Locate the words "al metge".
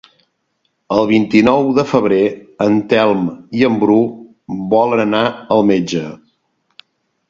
5.59-6.07